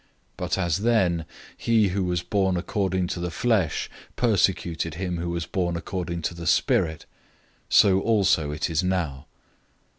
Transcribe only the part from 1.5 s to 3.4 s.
he who was born according to the